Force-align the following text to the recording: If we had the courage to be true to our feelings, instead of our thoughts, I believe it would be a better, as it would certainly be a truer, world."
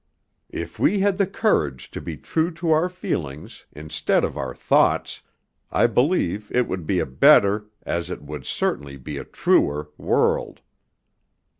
If 0.49 0.79
we 0.79 1.01
had 1.01 1.19
the 1.19 1.27
courage 1.27 1.91
to 1.91 2.01
be 2.01 2.17
true 2.17 2.49
to 2.55 2.71
our 2.71 2.89
feelings, 2.89 3.67
instead 3.71 4.23
of 4.23 4.35
our 4.35 4.55
thoughts, 4.55 5.21
I 5.69 5.85
believe 5.85 6.51
it 6.51 6.67
would 6.67 6.87
be 6.87 6.97
a 6.97 7.05
better, 7.05 7.67
as 7.83 8.09
it 8.09 8.23
would 8.23 8.47
certainly 8.47 8.97
be 8.97 9.17
a 9.19 9.23
truer, 9.23 9.89
world." 9.99 10.61